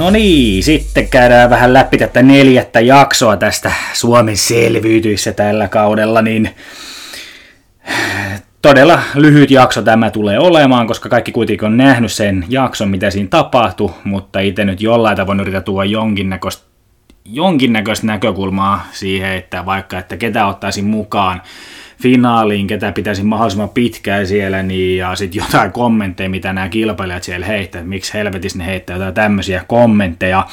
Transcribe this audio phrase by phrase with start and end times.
[0.00, 6.50] No niin, sitten käydään vähän läpi tätä neljättä jaksoa tästä Suomen selviytyissä tällä kaudella, niin
[8.62, 13.28] todella lyhyt jakso tämä tulee olemaan, koska kaikki kuitenkin on nähnyt sen jakson, mitä siinä
[13.28, 16.70] tapahtui, mutta itse nyt jollain tavoin yritän tuoda jonkinnäköistä
[17.24, 21.42] jonkinnäköistä näkökulmaa siihen, että vaikka että ketä ottaisin mukaan
[22.00, 27.46] finaaliin, ketä pitäisi mahdollisimman pitkään siellä, niin, ja sitten jotain kommentteja, mitä nämä kilpailijat siellä
[27.46, 30.46] heittävät, miksi helvetissä ne heittää jotain tämmöisiä kommentteja.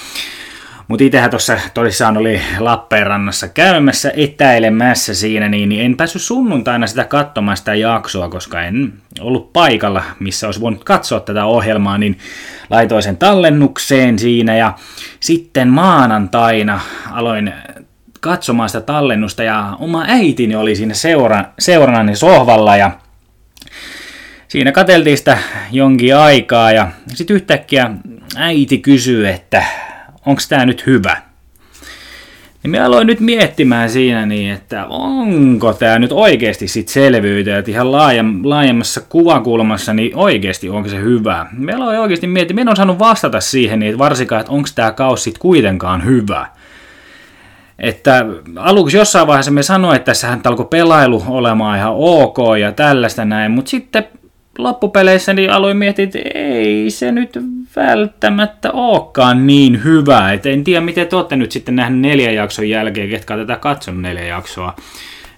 [0.88, 7.04] Mutta itsehän tuossa todissaan oli Lappeenrannassa käymässä etäilemässä siinä, niin, niin en päässyt sunnuntaina sitä
[7.04, 12.18] katsomaan sitä jaksoa, koska en ollut paikalla, missä olisi voinut katsoa tätä ohjelmaa, niin
[12.70, 14.74] laitoin sen tallennukseen siinä ja
[15.20, 16.80] sitten maanantaina
[17.12, 17.54] aloin
[18.20, 22.92] katsomaan sitä tallennusta ja oma äitini oli siinä seura, seurannani sohvalla ja
[24.48, 25.38] siinä kateltiin sitä
[25.72, 27.92] jonkin aikaa ja sitten yhtäkkiä
[28.36, 29.64] äiti kysyy, että
[30.26, 31.18] onko tämä nyt hyvä?
[32.64, 37.72] Niin mä aloin nyt miettimään siinä niin, että onko tämä nyt oikeasti sit selvyyttä, että
[37.72, 41.46] ihan laajem, laajemmassa kuvakulmassa, niin oikeasti onko se hyvä.
[41.52, 44.92] Mä aloin oikeasti miettiä, mä en saanut vastata siihen, niin että varsinkaan, että onko tämä
[44.92, 46.48] kaus sit kuitenkaan hyvä.
[47.80, 53.26] Että aluksi jossain vaiheessa me sanoin, että tässähän alkoi pelailu olemaan ihan ok ja tällaista
[53.26, 54.08] näin, mutta sitten
[54.58, 57.40] loppupeleissä niin aloin miettiä, että ei se nyt
[57.76, 60.34] välttämättä olekaan niin hyvä.
[60.34, 64.02] Et en tiedä, miten te olette nyt sitten nähneet neljän jakson jälkeen, ketkä tätä katsonut
[64.02, 64.76] neljä jaksoa,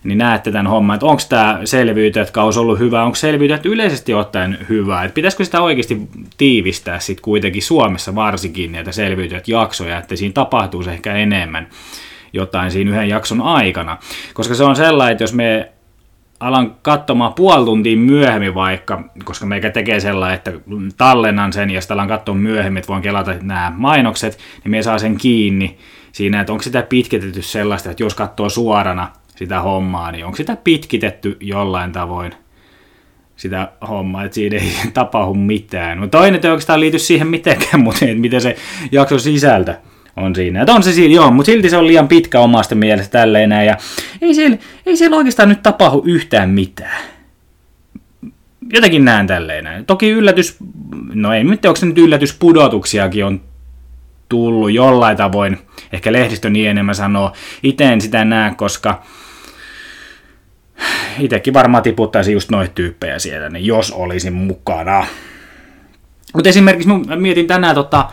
[0.03, 4.57] niin näette tämän homman, että onko tämä selviytyjät kaus ollut hyvä, onko selviytyjät yleisesti ottaen
[4.69, 6.01] hyvä, että pitäisikö sitä oikeasti
[6.38, 11.67] tiivistää sitten kuitenkin Suomessa varsinkin näitä selviytyjät jaksoja, että siinä tapahtuu ehkä enemmän
[12.34, 13.97] jotain siinä yhden jakson aikana.
[14.34, 15.72] Koska se on sellainen, että jos me
[16.40, 20.51] alan katsomaan puoli tuntia myöhemmin vaikka, koska meikä tekee sellainen, että
[20.97, 24.97] tallennan sen ja sitten alan katsoa myöhemmin, että voin kelata nämä mainokset, niin me saa
[24.97, 25.78] sen kiinni
[26.12, 30.56] siinä, että onko sitä pitkitetty sellaista, että jos katsoo suorana sitä hommaa, niin onko sitä
[30.56, 32.34] pitkitetty jollain tavoin
[33.35, 36.00] sitä hommaa, että siinä ei tapahdu mitään.
[36.00, 38.56] Mutta toinen ei oikeastaan liity siihen mitenkään, mutta miten se
[38.91, 39.75] jakso sisältö
[40.19, 40.62] on siinä.
[40.62, 43.68] Että on se siinä, joo, mutta silti se on liian pitkä omasta mielestä tälleen näin,
[43.68, 43.78] ja
[44.22, 47.02] ei siellä, ei siellä oikeastaan nyt tapahdu yhtään mitään.
[48.74, 49.85] Jotenkin näen tälleen näin.
[49.85, 50.58] Toki yllätys,
[51.13, 53.41] no ei nyt onko se nyt yllätyspudotuksiakin on
[54.29, 55.58] tullut jollain tavoin,
[55.94, 59.03] ehkä lehdistö niin enemmän sanoo, itse en sitä näe, koska
[61.19, 65.06] itsekin varmaan tiputtaisi just noita tyyppejä sieltä, niin jos olisin mukana.
[66.34, 68.09] Mutta esimerkiksi mietin tänään tota,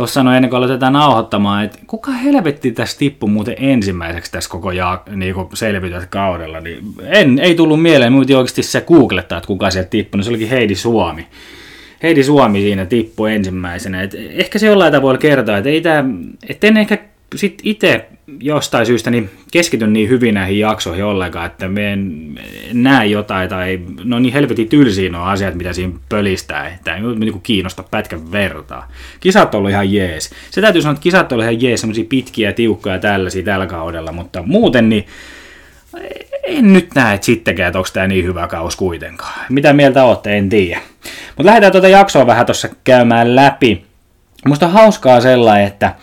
[0.00, 4.72] tuossa sanoi ennen kuin aloitetaan nauhoittamaan, että kuka helvetti tässä tippu muuten ensimmäiseksi tässä koko
[4.72, 9.70] ja, niin selvityt kaudella, niin en, ei tullut mieleen, mutta oikeasti se googlettaa, että kuka
[9.70, 11.26] sieltä tippui, niin se olikin Heidi Suomi.
[12.02, 14.02] Heidi Suomi siinä tippui ensimmäisenä.
[14.02, 16.04] Et ehkä se jollain tavalla kertoa, että ei tämä,
[16.48, 16.98] et en ehkä
[17.36, 18.08] sit itse
[18.40, 22.34] jostain syystä niin keskityn niin hyvin näihin jaksoihin ollenkaan, että me en
[22.72, 27.40] näe jotain tai no niin helvetin tylsiä nuo asiat, mitä siinä pölistää, että ei niin
[27.42, 28.90] kiinnosta pätkän vertaa.
[29.20, 30.30] Kisat on ollut ihan jees.
[30.50, 34.42] Se täytyy sanoa, että kisat on ihan jees, semmoisia pitkiä, tiukkoja tällaisia tällä kaudella, mutta
[34.42, 35.06] muuten niin
[36.44, 39.40] en nyt näe että sittenkään, että onko tämä niin hyvä kaus kuitenkaan.
[39.48, 40.80] Mitä mieltä olette, en tiedä.
[41.36, 43.84] Mutta lähdetään tuota jaksoa vähän tuossa käymään läpi.
[44.46, 45.94] Musta on hauskaa sellainen, että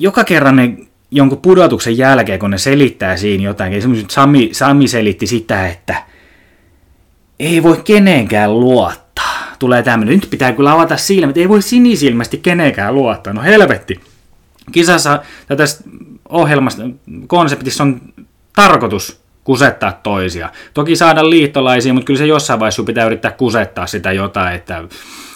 [0.00, 0.76] joka kerran ne
[1.10, 6.02] jonkun pudotuksen jälkeen, kun ne selittää siinä jotain, esimerkiksi Sami, Sami selitti sitä, että
[7.38, 9.40] ei voi kenenkään luottaa.
[9.58, 13.32] Tulee tämmöinen, nyt pitää kyllä avata silmät, ei voi sinisilmästi kenenkään luottaa.
[13.32, 14.00] No helvetti.
[14.72, 15.64] Kisassa tätä
[16.28, 16.82] ohjelmasta,
[17.26, 18.00] konseptissa on
[18.56, 20.48] tarkoitus kusettaa toisia.
[20.74, 24.84] Toki saada liittolaisia, mutta kyllä se jossain vaiheessa pitää yrittää kusettaa sitä jotain, että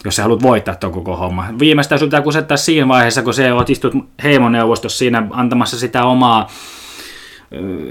[0.05, 1.47] jos sä haluat voittaa tuon koko homma.
[1.59, 6.49] Viimeistään sun pitää kusettaa siinä vaiheessa, kun se oot istut heimoneuvostossa siinä antamassa sitä omaa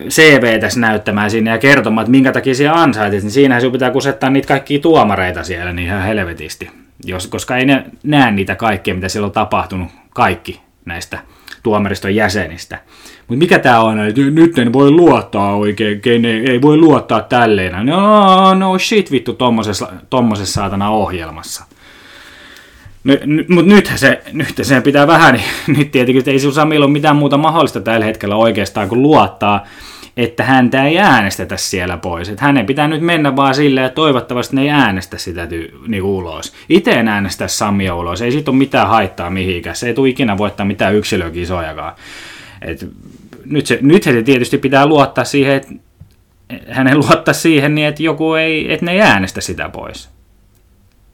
[0.09, 3.91] CV tässä näyttämään sinne ja kertomaan, että minkä takia siellä ansaitit, niin siinähän sinun pitää
[3.91, 6.69] kusettaa niitä kaikkia tuomareita siellä niin ihan helvetisti.
[7.05, 11.19] Jos, koska ei ne näe niitä kaikkea, mitä siellä on tapahtunut, kaikki näistä
[11.63, 12.79] tuomariston jäsenistä.
[13.27, 17.85] Mutta mikä tämä on, että nyt en voi luottaa oikein, kene, ei voi luottaa tälleen.
[17.85, 21.63] No, no shit vittu tommosessa, tommosessa saatana ohjelmassa.
[23.49, 25.45] Mutta nyt se, nyt se pitää vähän, niin
[25.77, 29.65] nyt tietenkin ei Samilla ole mitään muuta mahdollista tällä hetkellä oikeastaan kuin luottaa,
[30.17, 32.29] että häntä ei äänestetä siellä pois.
[32.29, 36.17] Että hänen pitää nyt mennä vaan silleen, että toivottavasti ne ei äänestä sitä ty- niinku
[36.17, 36.53] ulos.
[36.69, 39.75] Itse en äänestä Samia ulos, ei siitä ole mitään haittaa mihinkään.
[39.75, 41.93] Se ei tule ikinä voittaa mitään yksilökisojakaan.
[42.61, 42.87] Et
[43.45, 45.73] nyt, se, nyt se tietysti pitää luottaa siihen, että
[46.69, 50.09] hänen luottaa siihen, niin että joku ei, että ne ei äänestä sitä pois.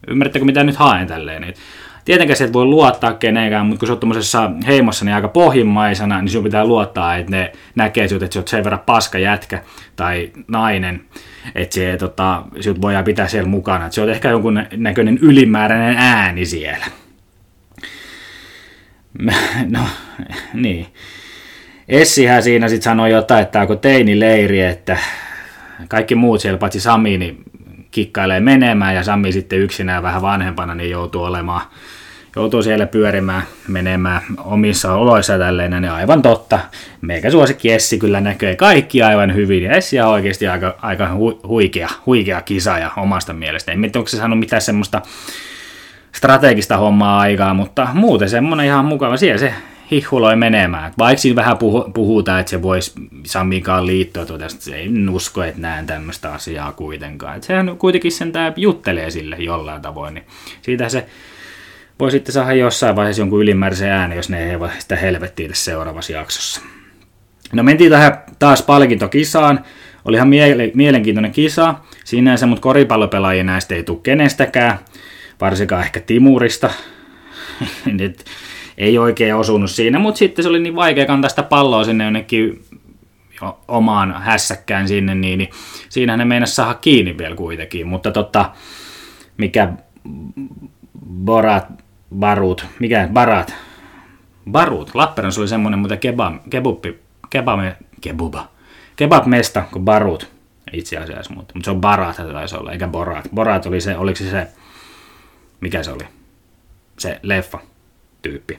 [0.08, 1.44] Ymmärrättekö mitä nyt haen tälleen?
[1.44, 1.60] Että
[2.10, 6.22] tietenkään se et voi luottaa kenenkään, mutta kun sä oot tuommoisessa heimossa niin aika pohjimmaisena,
[6.22, 9.62] niin sun pitää luottaa, että ne näkee sinut, että sä oot sen verran paska jätkä
[9.96, 11.04] tai nainen,
[11.54, 13.84] että se, tota, sinut voidaan pitää siellä mukana.
[13.84, 16.86] Että se on ehkä jonkun näköinen ylimääräinen ääni siellä.
[19.68, 19.80] No,
[20.54, 20.86] niin.
[21.88, 24.98] Essihän siinä sitten sanoi jotain, että onko teinileiri, että
[25.88, 27.42] kaikki muut siellä, paitsi Sami, niin
[27.90, 31.62] kikkailee menemään ja Sami sitten yksinään vähän vanhempana niin joutuu olemaan
[32.36, 36.58] joutuu siellä pyörimään, menemään omissa oloissa tälleen, niin aivan totta.
[37.00, 41.40] Meikä suosikki Essi kyllä näkee kaikki aivan hyvin, ja Essi on oikeasti aika, aika hu,
[41.46, 43.72] huikea, huikea kisaaja omasta mielestä.
[43.72, 45.02] En tiedä, onko se saanut mitään semmoista
[46.12, 49.16] strategista hommaa aikaa, mutta muuten semmoinen ihan mukava.
[49.16, 49.54] Siellä se
[49.90, 50.92] hihuloi menemään.
[50.98, 52.92] Vaikka siinä vähän puhu, puhutaan, että se voisi
[53.26, 57.34] Samikaan liittyä, tuota, se ei usko, että näen tämmöistä asiaa kuitenkaan.
[57.36, 60.24] Että sehän kuitenkin sen tämä juttelee sille jollain tavoin, niin
[60.62, 61.06] siitä se
[62.00, 66.60] voi sitten saada jossain vaiheessa jonkun ylimääräisen äänen, jos ne ei sitä helvettiä seuraavassa jaksossa.
[67.52, 69.64] No mentiin tähän taas palkintokisaan.
[70.04, 71.74] Oli ihan miele- mielenkiintoinen kisa.
[72.04, 74.78] Sinänsä, mutta koripallopelaajia näistä ei tule kenestäkään.
[75.40, 76.70] Varsinkaan ehkä Timurista.
[78.00, 78.24] Nyt
[78.78, 82.64] ei oikein osunut siinä, mutta sitten se oli niin vaikea kantaa sitä palloa sinne jonnekin
[83.68, 85.50] omaan hässäkkään sinne, niin, niin
[85.88, 88.50] siinähän ne meinasi saada kiinni vielä kuitenkin, mutta tota,
[89.36, 89.72] mikä
[91.06, 91.66] Borat,
[92.18, 93.54] Barut, mikä Barat,
[94.50, 96.98] Barut, Lappeenrannassa oli semmoinen mutta kebab, kebuppi,
[97.30, 97.60] kebab,
[98.00, 98.48] kebuba,
[98.96, 100.30] kebab-mesta kuin Barut
[100.72, 103.28] itse asiassa, mutta, mutta se on Barat taisi olla, eikä Borat.
[103.34, 104.46] Borat oli se, oliko se se,
[105.60, 106.04] mikä se oli,
[106.98, 107.58] se leffa
[108.22, 108.58] tyyppi.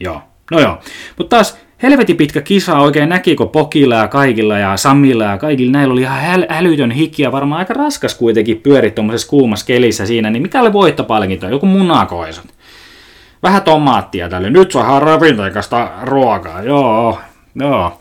[0.00, 0.80] Joo, no joo.
[1.18, 5.92] Mutta taas helvetin pitkä kisa oikein näkikö Pokilla ja kaikilla ja Samilla ja kaikilla näillä
[5.92, 10.30] oli ihan häl- älytön hiki ja varmaan aika raskas kuitenkin pyöri tuommoisessa kuumassa kelissä siinä,
[10.30, 11.48] niin mikä oli voittopalkinto?
[11.48, 12.44] Joku munakoisot.
[13.42, 14.50] Vähän tomaattia tälle.
[14.50, 16.62] Nyt saa ravintoikasta ruokaa.
[16.62, 17.20] Joo,
[17.54, 18.00] joo.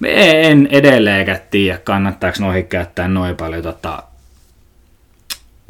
[0.00, 4.02] Me en edelleenkään tiedä, kannattaako noihin käyttää noin paljon tota,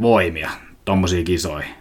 [0.01, 0.51] voimia
[0.85, 1.75] tommosiin kisoihin.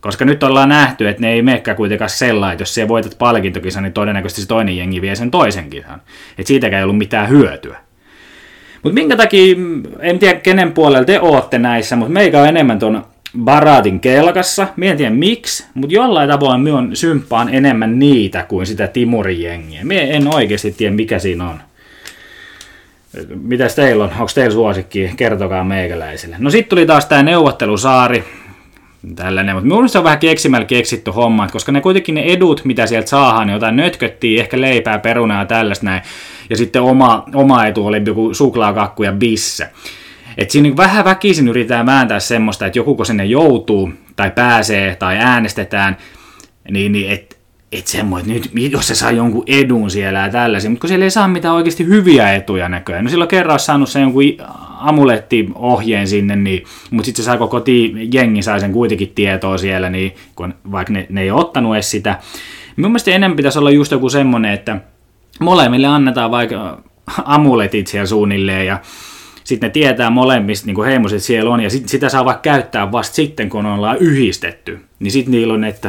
[0.00, 3.82] Koska nyt ollaan nähty, että ne ei menekään kuitenkaan sellainen, että jos siellä voitat palkintokisan,
[3.82, 6.02] niin todennäköisesti se toinen jengi vie sen toisen kisan.
[6.30, 7.78] Että siitäkään ei ollut mitään hyötyä.
[8.82, 9.56] Mutta minkä takia,
[10.00, 13.06] en tiedä kenen puolella te ootte näissä, mutta meikä on enemmän tuon
[13.38, 14.68] Baratin kelkassa.
[14.76, 19.84] Mie en tiedä miksi, mutta jollain tavoin minun symppaan enemmän niitä kuin sitä Timurin jengiä.
[19.84, 21.60] Mie en oikeasti tiedä mikä siinä on.
[23.42, 24.10] Mitäs teillä on?
[24.10, 25.10] Onko teillä suosikki?
[25.16, 26.36] Kertokaa meikäläisille.
[26.38, 28.24] No sitten tuli taas tämä neuvottelusaari
[29.16, 32.86] tällainen, mutta minusta se on vähän keksimällä keksitty homma, koska ne kuitenkin ne edut, mitä
[32.86, 36.02] sieltä saadaan, niin jotain nötköttiin, ehkä leipää, perunaa ja tällaista näin,
[36.50, 39.68] ja sitten oma, oma etu oli joku suklaakakku ja bisse.
[40.38, 45.16] Et siinä vähän väkisin yritetään vääntää semmoista, että joku kun sinne joutuu, tai pääsee, tai
[45.16, 45.96] äänestetään,
[46.70, 47.36] niin, niin että
[47.72, 51.04] et semmoinen, että nyt jos se saa jonkun edun siellä ja tällaisia, mutta kun siellä
[51.04, 53.04] ei saa mitään oikeasti hyviä etuja näköjään.
[53.04, 54.22] No silloin kerran saanut sen jonkun
[54.80, 57.64] amulettiohjeen sinne, niin, mutta sitten se sai koko
[58.12, 61.90] jengi sai sen kuitenkin tietoa siellä, niin, kun, vaikka ne, ne ei ole ottanut edes
[61.90, 62.18] sitä.
[62.76, 64.76] Mun mielestä enemmän pitäisi olla just joku semmoinen, että
[65.40, 66.82] molemmille annetaan vaikka
[67.24, 68.78] amuletit siellä suunnilleen ja
[69.48, 73.14] sitten ne tietää molemmista niin heimoset siellä on, ja sit, sitä saa vaikka käyttää vasta
[73.14, 74.80] sitten, kun ollaan yhdistetty.
[74.98, 75.88] Niin sitten niillä on, että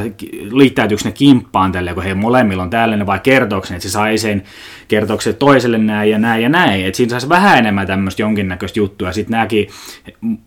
[0.51, 4.43] liittäytyykö ne kimppaan tälle, kun he molemmilla on tällainen, vai kertooko että se sai sen,
[4.87, 6.85] kertooko toiselle näin ja näin ja näin.
[6.85, 9.11] Että siinä saisi vähän enemmän tämmöistä jonkinnäköistä juttua.
[9.11, 9.67] Sitten nämäkin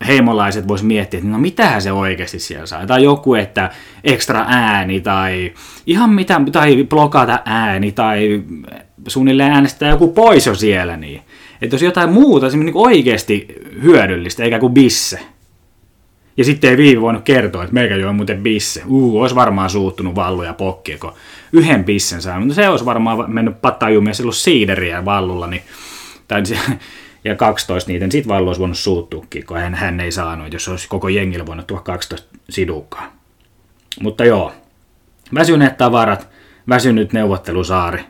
[0.07, 2.87] heimolaiset vois miettiä, että no mitähän se oikeasti siellä saa.
[2.87, 3.71] Tai joku, että
[4.05, 5.53] ekstra ääni, tai
[5.87, 8.43] ihan mitä, tai blokata ääni, tai
[9.09, 11.23] suunnilleen äänestää joku pois jo siellä, niin
[11.63, 13.47] että jos jotain muuta niin oikeasti
[13.83, 15.21] hyödyllistä, eikä kuin bisse.
[16.37, 18.83] Ja sitten ei Viivi voinut kertoa, että meikä joi muuten bisse.
[18.87, 21.13] Uu, olisi varmaan suuttunut Vallu ja Pokki, kun
[21.53, 22.41] yhden bissen saa.
[22.41, 25.63] Mutta se olisi varmaan mennyt pattajuumia silloin siideriä Vallulla, niin,
[26.29, 26.43] tai
[27.25, 30.69] ja 12 niitä, niin sitten Vallu olisi voinut suuttuukin, kun hän, hän ei saanut, jos
[30.69, 33.13] olisi koko jengillä voinut tuoda 12 sidukkaa.
[34.01, 34.53] Mutta joo,
[35.35, 36.29] väsyneet tavarat,
[36.69, 38.05] väsynyt neuvottelusaari,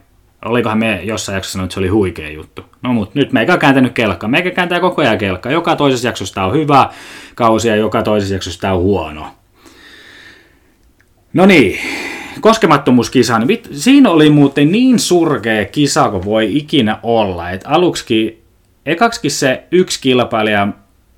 [0.44, 2.64] Olikohan me jossain jaksossa sanonut, että se oli huikea juttu.
[2.82, 4.28] No mutta nyt meikä on kääntänyt kelkka.
[4.28, 5.50] Meikä kääntää koko ajan kelkka.
[5.50, 6.90] Joka toisessa jaksossa on hyvä
[7.34, 9.26] kausi ja joka toisessa jaksossa on huono.
[11.32, 11.78] No niin,
[12.40, 13.40] koskemattomuuskisa.
[13.72, 17.50] Siinä oli muuten niin surkea kisa kuin voi ikinä olla.
[17.50, 18.42] Että aluksi,
[18.86, 20.68] ekaksikin se yksi kilpailija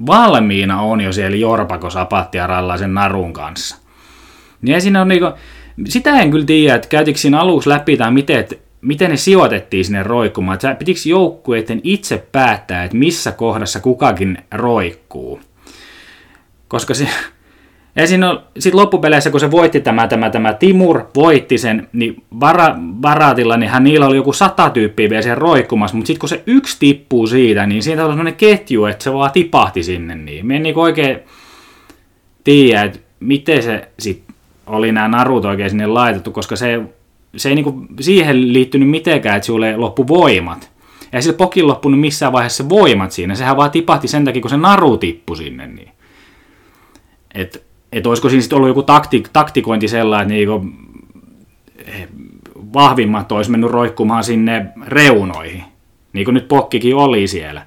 [0.07, 3.77] valmiina on jo siellä Jorpakos apattia rallaisen narun kanssa.
[4.63, 5.27] Niin siinä on niinku,
[5.89, 9.85] sitä en kyllä tiedä, että käytikö siinä aluksi läpi tai miten, että miten ne sijoitettiin
[9.85, 10.55] sinne roikkumaan.
[10.55, 15.41] Että pitikö joukkueiden itse päättää, että missä kohdassa kukakin roikkuu.
[16.69, 17.09] Koska se,
[17.97, 22.75] Ja siinä sitten loppupeleissä, kun se voitti tämä, tämä, tämä Timur, voitti sen, niin bara,
[23.01, 26.43] Baratilla, niin hän niillä oli joku sata tyyppiä vielä siellä roikkumassa, mutta sitten kun se
[26.47, 30.57] yksi tippuu siitä, niin siitä oli sellainen ketju, että se vaan tipahti sinne, niin me
[30.57, 31.21] en niin oikein
[32.45, 34.35] tiedä, että miten se sitten
[34.67, 36.81] oli nämä narut oikein sinne laitettu, koska se,
[37.37, 40.71] se ei niinku siihen liittynyt mitenkään, että sulle loppu voimat.
[41.13, 44.57] Ja sillä pokin loppunut missään vaiheessa voimat siinä, sehän vaan tipahti sen takia, kun se
[44.57, 45.67] naru tippui sinne.
[45.67, 45.91] Niin.
[47.35, 47.59] Että
[47.95, 50.67] että olisiko siinä sitten ollut joku takti, taktikointi sellainen, että niinku,
[51.87, 52.09] eh,
[52.73, 55.65] vahvimmat olisi mennyt roikkumaan sinne reunoihin,
[56.13, 57.67] niin kuin nyt pokkikin oli siellä.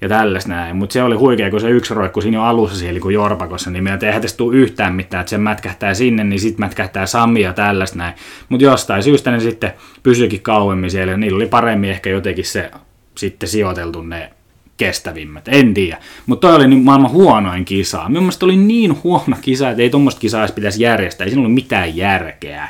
[0.00, 0.76] Ja tällaista näin.
[0.76, 3.84] Mutta se oli huikea, kun se yksi roikku siinä jo alussa siellä kuin Jorpakossa, niin
[3.84, 7.98] meiltä tästä tule yhtään mitään, että se mätkähtää sinne, niin sitten mätkähtää Sami ja tällaista
[7.98, 8.14] näin.
[8.48, 9.72] Mutta jostain syystä ne sitten
[10.02, 12.70] pysyikin kauemmin siellä, ja niillä oli paremmin ehkä jotenkin se
[13.16, 14.30] sitten sijoiteltu ne
[14.76, 15.98] kestävimmät, en tiedä.
[16.26, 18.08] Mutta toi oli niin maailman huonoin kisa.
[18.08, 21.24] Mielestäni oli niin huono kisa, että ei tuommoista kisaa edes pitäisi järjestää.
[21.24, 22.68] Ei siinä ollut mitään järkeä.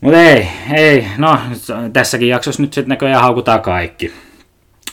[0.00, 1.38] Mutta ei, ei, no
[1.92, 4.12] tässäkin jaksossa nyt sitten näköjään haukutaan kaikki.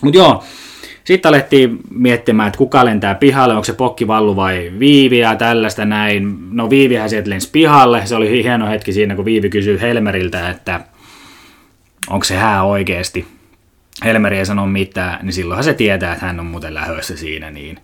[0.01, 0.43] Mutta joo,
[1.03, 6.37] sitten alettiin miettimään, että kuka lentää pihalle, onko se pokkivallu vai Viivi ja tällaista näin.
[6.51, 10.79] No Viivihän sieltä lensi pihalle, se oli hieno hetki siinä, kun Viivi kysyi Helmeriltä, että
[12.09, 13.27] onko se hää oikeasti
[14.03, 17.51] Helmeri ei sano mitään, niin silloinhan se tietää, että hän on muuten lähössä siinä.
[17.51, 17.79] Niin.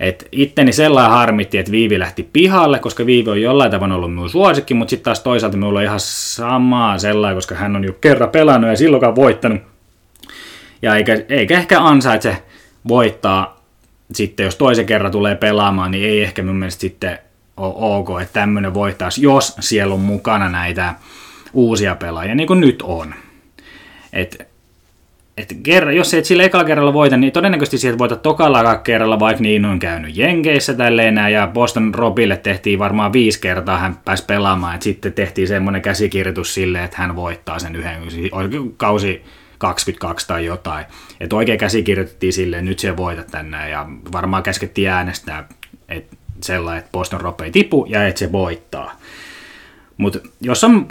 [0.00, 4.30] Et itteni sellainen harmitti, että Viivi lähti pihalle, koska Viivi on jollain tavalla ollut minun
[4.30, 8.30] suosikki, mutta sitten taas toisaalta minulla on ihan samaa sellainen, koska hän on jo kerran
[8.30, 9.71] pelannut ja silloinkaan voittanut.
[10.82, 12.42] Ja eikä, eikä ehkä ansaitse
[12.88, 13.62] voittaa
[14.12, 17.18] sitten, jos toisen kerran tulee pelaamaan, niin ei ehkä mun mielestä sitten
[17.56, 20.94] ole ok, että tämmöinen voittaisi, jos siellä on mukana näitä
[21.52, 23.14] uusia pelaajia, niin kuin nyt on.
[24.12, 24.52] Et
[25.36, 29.42] että kerran, jos et sillä ekalla kerralla voita, niin todennäköisesti sieltä voita tokalla kerralla, vaikka
[29.42, 34.74] niin on käynyt Jenkeissä tälleen ja Boston Robille tehtiin varmaan viisi kertaa, hän pääsi pelaamaan,
[34.74, 38.02] että sitten tehtiin semmoinen käsikirjoitus sille, että hän voittaa sen yhden
[38.76, 39.24] kausi
[39.62, 40.86] 22 tai jotain.
[41.20, 45.48] Että oikein käsikirjoitettiin silleen, nyt se voita tänne ja varmaan käskettiin äänestää,
[45.88, 49.00] että sellainen, että Boston Rob ei tipu ja että se voittaa.
[49.96, 50.88] Mutta jos on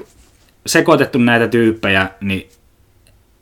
[0.65, 2.49] sekoitettu näitä tyyppejä, niin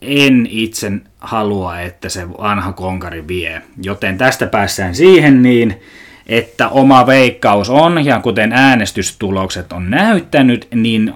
[0.02, 3.62] en itse halua, että se vanha konkari vie.
[3.84, 5.82] Joten tästä päässään siihen niin,
[6.28, 11.14] että oma veikkaus on, ja kuten äänestystulokset on näyttänyt, niin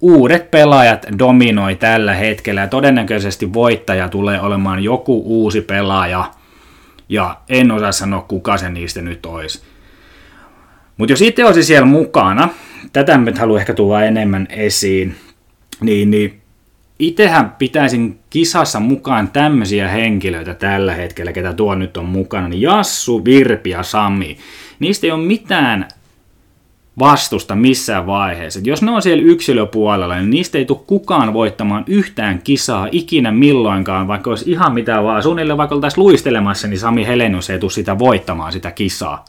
[0.00, 6.30] uudet pelaajat dominoi tällä hetkellä, ja todennäköisesti voittaja tulee olemaan joku uusi pelaaja,
[7.08, 9.62] ja en osaa sanoa, kuka se niistä nyt olisi.
[10.96, 12.48] Mutta jos itse olisi siellä mukana,
[12.92, 15.16] tätä nyt haluan ehkä tuoda enemmän esiin,
[15.80, 16.40] niin, niin
[17.00, 23.24] Itehän pitäisin kisassa mukaan tämmöisiä henkilöitä tällä hetkellä, ketä tuo nyt on mukana, niin Jassu,
[23.24, 24.36] Virpi ja Sami.
[24.78, 25.88] Niistä ei ole mitään
[26.98, 28.60] vastusta missään vaiheessa.
[28.64, 34.08] jos ne on siellä yksilöpuolella, niin niistä ei tule kukaan voittamaan yhtään kisaa ikinä milloinkaan,
[34.08, 35.22] vaikka olisi ihan mitä vaan.
[35.22, 39.24] Suunnilleen vaikka oltaisiin luistelemassa, niin Sami Helenus ei tule sitä voittamaan, sitä kisaa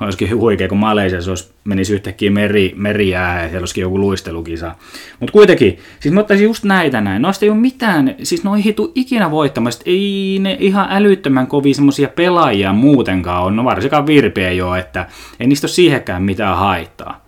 [0.00, 4.74] olisikin huikea, kun Malesiassa olisi, menisi yhtäkkiä meri, merijää ja siellä olisikin joku luistelukisa.
[5.20, 7.22] Mutta kuitenkin, siis mä ottaisin just näitä näin.
[7.22, 9.82] Noista ei ole mitään, siis no ei hitu ikinä voittamasta.
[9.86, 13.56] Ei ne ihan älyttömän kovia semmoisia pelaajia muutenkaan on.
[13.56, 15.06] No varsinkaan Virpi ei ole, että
[15.40, 17.24] ei niistä ole siihenkään mitään haittaa.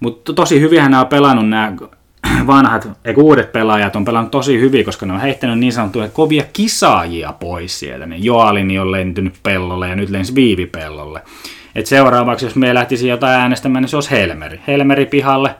[0.00, 1.72] Mutta tosi hyvin nämä on pelannut nämä
[2.46, 6.44] vanhat, eikä uudet pelaajat on pelannut tosi hyvin, koska ne on heittänyt niin sanottuja kovia
[6.52, 8.06] kisaajia pois sieltä.
[8.06, 11.22] Niin Joalini on lentynyt pellolle ja nyt lensi viivipellolle.
[11.74, 14.60] Et seuraavaksi, jos me lähtisi jotain äänestämään, niin se olisi Helmeri.
[14.66, 15.54] Helmeri pihalle.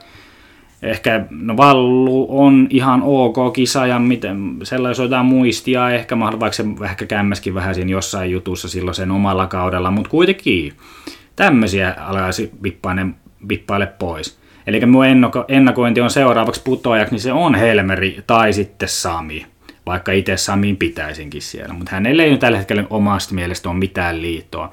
[0.83, 6.65] Ehkä no Vallu on ihan ok kisa ja miten, sellaisen jotain muistia, ehkä vaikka se
[6.85, 10.73] ehkä kämmäskin vähän siinä jossain jutussa silloin sen omalla kaudella, mutta kuitenkin
[11.37, 12.51] tämmöisiä alaisi
[13.49, 14.39] vippaile, pois.
[14.67, 15.05] Eli mun
[15.49, 19.47] ennakointi on seuraavaksi putoajaksi, niin se on Helmeri tai sitten Sami,
[19.87, 24.71] vaikka itse Samiin pitäisinkin siellä, mutta hänelle ei tällä hetkellä omasta mielestä ole mitään liittoa.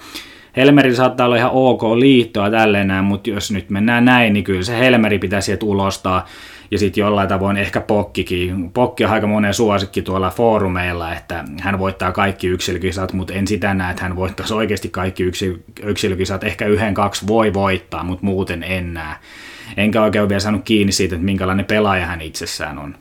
[0.57, 4.63] Helmeri saattaa olla ihan ok liittoa tälleen näin, mutta jos nyt mennään näin, niin kyllä
[4.63, 6.25] se Helmeri pitäisi sieltä ulostaa.
[6.71, 8.71] Ja sitten jollain tavoin ehkä Pokkikin.
[8.71, 13.73] Pokki on aika monen suosikki tuolla foorumeilla, että hän voittaa kaikki yksilökisat, mutta en sitä
[13.73, 15.23] näe, että hän voittaisi oikeasti kaikki
[15.83, 16.43] yksilökisat.
[16.43, 19.15] Ehkä yhden, kaksi voi voittaa, mutta muuten en näe.
[19.77, 22.95] Enkä oikein vielä saanut kiinni siitä, että minkälainen pelaaja hän itsessään on.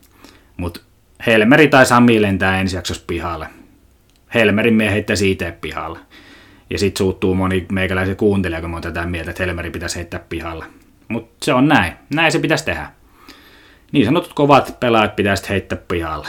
[0.57, 0.81] Mutta
[1.27, 3.47] Helmeri tai Sami lentää ensi jaksossa pihalle.
[4.35, 5.99] Helmerin mie itse pihalle.
[6.71, 10.65] Ja sitten suuttuu moni meikäläisen kuuntelija, kun mä tätä mieltä, että Helmeri pitäisi heittää pihalla.
[11.09, 11.93] Mutta se on näin.
[12.15, 12.91] Näin se pitäisi tehdä.
[13.93, 16.29] Niin sanotut kovat pelaajat pitäisi heittää pihalle.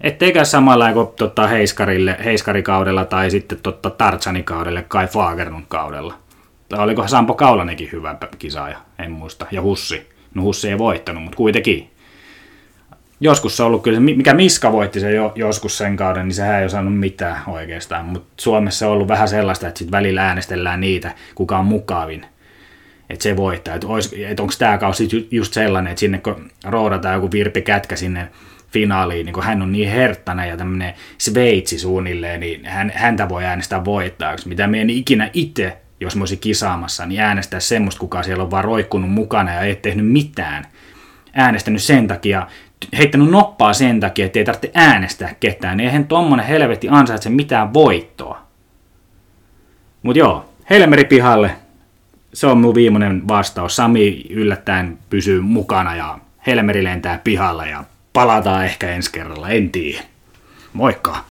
[0.00, 6.14] Etteikä samalla kuin tota, Heiskarille, Heiskarikaudella tai sitten totta Tartsanikaudelle, Kai Fagerlund kaudella.
[6.68, 9.46] Tai olikohan Sampo Kaulanenkin hyvä kisaaja, en muista.
[9.50, 10.08] Ja Hussi.
[10.34, 11.90] No Hussi ei voittanut, mutta kuitenkin.
[13.20, 16.56] Joskus se on ollut kyllä, mikä Miska voitti se jo, joskus sen kauden, niin sehän
[16.56, 18.04] ei ole saanut mitään oikeastaan.
[18.04, 22.26] Mutta Suomessa on ollut vähän sellaista, että sitten välillä äänestellään niitä, kuka on mukavin.
[23.10, 23.74] Että se voittaa.
[23.74, 23.86] Että
[24.28, 28.28] et onko tämä kausi just sellainen, että sinne kun roodataan joku Virpi Kätkä sinne
[28.72, 33.44] finaaliin, niin kun hän on niin herttana ja tämmöinen Sveitsi suunnilleen, niin hän, häntä voi
[33.44, 38.44] äänestää voittajaksi, mitä me ikinä itse, jos mä olisin kisaamassa, niin äänestää semmoista, kuka siellä
[38.44, 40.64] on vaan roikkunut mukana ja ei tehnyt mitään.
[41.34, 42.46] Äänestänyt sen takia,
[42.98, 48.46] heittänyt noppaa sen takia, että ei tarvitse äänestää ketään, eihän tommonen helvetti ansaitse mitään voittoa.
[50.02, 51.50] Mut joo, Helmeri pihalle,
[52.34, 53.76] se on mun viimeinen vastaus.
[53.76, 60.02] Sami yllättäen pysyy mukana ja Helmeri lentää pihalla ja palataan ehkä ensi kerralla, en tiedä.
[60.72, 61.24] Moikka!